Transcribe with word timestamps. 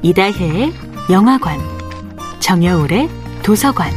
이다혜의 0.00 0.72
영화관, 1.10 1.58
정여울의 2.38 3.08
도서관. 3.42 3.90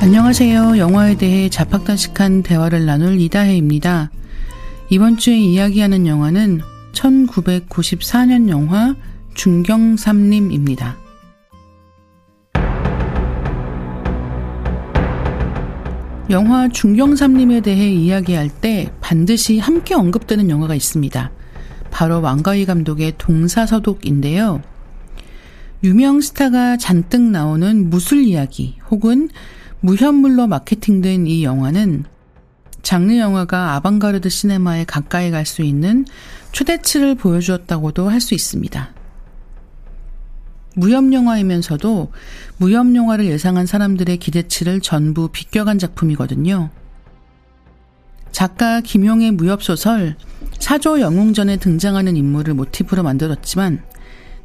안녕하세요. 0.00 0.78
영화에 0.78 1.16
대해 1.16 1.50
자팍다식한 1.50 2.42
대화를 2.42 2.86
나눌 2.86 3.20
이다혜입니다. 3.20 4.10
이번 4.88 5.18
주에 5.18 5.36
이야기하는 5.36 6.06
영화는 6.06 6.62
1994년 6.92 8.48
영화 8.48 8.94
중경삼림입니다. 9.34 10.96
영화 16.30 16.68
중경삼림에 16.68 17.60
대해 17.60 17.90
이야기할 17.90 18.48
때 18.48 18.90
반드시 19.02 19.58
함께 19.58 19.94
언급되는 19.94 20.48
영화가 20.48 20.74
있습니다. 20.74 21.30
바로 21.90 22.20
왕가위 22.20 22.66
감독의 22.66 23.14
동사서독인데요. 23.18 24.62
유명 25.82 26.20
스타가 26.20 26.76
잔뜩 26.76 27.22
나오는 27.22 27.88
무술 27.88 28.22
이야기 28.22 28.76
혹은 28.90 29.28
무현물로 29.80 30.46
마케팅된 30.46 31.26
이 31.26 31.42
영화는 31.42 32.04
장르 32.82 33.16
영화가 33.16 33.74
아방가르드 33.74 34.28
시네마에 34.28 34.84
가까이 34.84 35.30
갈 35.30 35.44
수 35.46 35.62
있는 35.62 36.04
초대치를 36.52 37.14
보여주었다고도 37.14 38.08
할 38.08 38.20
수 38.20 38.34
있습니다. 38.34 38.94
무협 40.76 41.12
영화이면서도 41.12 42.12
무협 42.58 42.94
영화를 42.94 43.26
예상한 43.26 43.66
사람들의 43.66 44.16
기대치를 44.18 44.80
전부 44.80 45.28
비껴간 45.28 45.78
작품이거든요. 45.78 46.70
작가 48.32 48.80
김용의 48.80 49.32
무협 49.32 49.62
소설 49.62 50.16
사조 50.58 51.00
영웅전에 51.00 51.56
등장하는 51.56 52.16
인물을 52.16 52.54
모티프로 52.54 53.02
만들었지만 53.02 53.82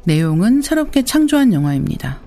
내용은 0.04 0.62
새롭게 0.62 1.04
창조한 1.04 1.52
영화입니다. 1.52 2.20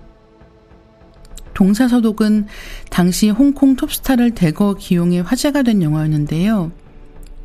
동사서독은 1.54 2.48
당시 2.90 3.30
홍콩 3.30 3.76
톱스타를 3.76 4.32
대거 4.32 4.76
기용해 4.76 5.20
화제가 5.20 5.64
된 5.64 5.82
영화였는데요. 5.82 6.72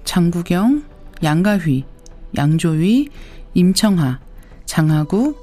장구경, 0.04 0.84
양가휘, 1.22 1.84
양조위, 2.36 3.08
임청하, 3.54 4.20
장하구, 4.66 5.34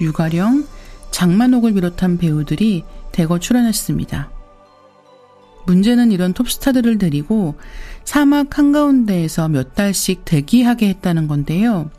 유가령, 0.00 0.66
장만옥을 1.10 1.74
비롯한 1.74 2.18
배우들이 2.18 2.84
대거 3.12 3.38
출연했습니다. 3.40 4.39
문제는 5.66 6.12
이런 6.12 6.32
톱스타들을 6.32 6.98
데리고 6.98 7.54
사막 8.04 8.58
한가운데에서 8.58 9.48
몇 9.48 9.74
달씩 9.74 10.24
대기하게 10.24 10.88
했다는 10.88 11.28
건데요. 11.28 11.90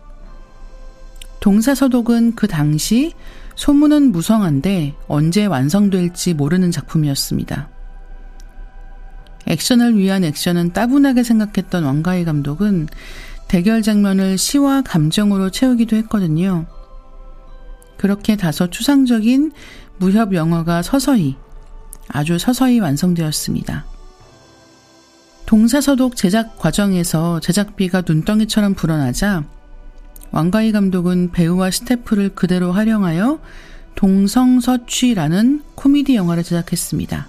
동사서독은 1.39 2.35
그 2.35 2.47
당시 2.47 3.13
소문은 3.55 4.11
무성한데 4.11 4.95
언제 5.07 5.45
완성될지 5.45 6.33
모르는 6.33 6.71
작품이었습니다. 6.71 7.69
액션을 9.47 9.97
위한 9.97 10.23
액션은 10.23 10.73
따분하게 10.73 11.23
생각했던 11.23 11.83
왕가희 11.83 12.25
감독은 12.25 12.87
대결 13.47 13.81
장면을 13.81 14.37
시와 14.37 14.81
감정으로 14.81 15.49
채우기도 15.49 15.95
했거든요. 15.97 16.65
그렇게 17.97 18.35
다소 18.35 18.69
추상적인 18.69 19.51
무협 19.97 20.33
영화가 20.33 20.81
서서히, 20.81 21.35
아주 22.13 22.37
서서히 22.37 22.79
완성되었습니다. 22.79 23.85
동사서독 25.45 26.15
제작 26.15 26.57
과정에서 26.57 27.39
제작비가 27.41 28.03
눈덩이처럼 28.07 28.73
불어나자 28.73 29.43
왕가희 30.31 30.71
감독은 30.71 31.31
배우와 31.31 31.71
스태프를 31.71 32.29
그대로 32.35 32.71
활용하여 32.71 33.39
동성서취라는 33.95 35.63
코미디 35.75 36.15
영화를 36.15 36.43
제작했습니다. 36.43 37.27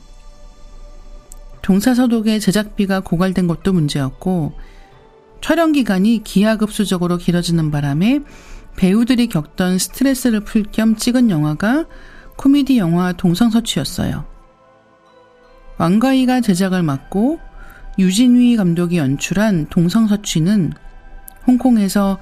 동사서독의 1.63 2.41
제작비가 2.41 3.01
고갈된 3.01 3.49
것도 3.49 3.73
문제였고 3.73 4.53
촬영 5.41 5.73
기간이 5.73 6.23
기하급수적으로 6.23 7.19
길어지는 7.19 7.71
바람에 7.73 8.21
배우들이 8.77 9.27
겪던 9.27 9.79
스트레스를 9.79 10.41
풀 10.41 10.65
겸 10.71 10.97
찍은 10.97 11.31
영화가 11.31 11.87
코미디 12.37 12.79
영화 12.79 13.13
동성서취였어요. 13.13 14.32
왕가희가 15.79 16.41
제작을 16.41 16.83
맡고 16.83 17.41
유진휘 17.99 18.57
감독이 18.57 18.99
연출한 18.99 19.67
동성서취는 19.69 20.73
홍콩에서 21.47 22.19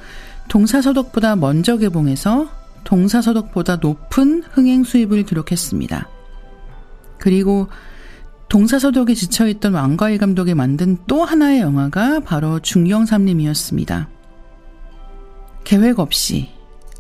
동사서독보다 0.49 1.37
먼저 1.37 1.77
개봉해서 1.77 2.49
동사서독보다 2.85 3.77
높은 3.77 4.43
흥행 4.51 4.85
수입을 4.85 5.25
기록했습니다. 5.25 6.09
그리고 7.19 7.69
동사서독에 8.49 9.15
지쳐있던 9.15 9.75
왕가희 9.75 10.19
감독이 10.19 10.55
만든 10.55 10.97
또 11.07 11.25
하나의 11.25 11.61
영화가 11.61 12.21
바로 12.21 12.59
중경삼림이었습니다. 12.59 14.09
계획 15.63 16.01
없이 16.01 16.49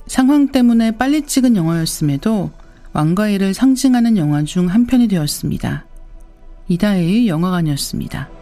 상황 0.06 0.49
때문에 0.53 0.93
빨리 0.93 1.22
찍은 1.22 1.56
영화였음에도 1.56 2.53
왕가희를 2.93 3.55
상징하는 3.55 4.16
영화 4.16 4.44
중 4.44 4.69
한 4.69 4.87
편이 4.87 5.09
되었습니다. 5.09 5.87
이다혜의 6.70 7.26
영화관이었습니다. 7.26 8.40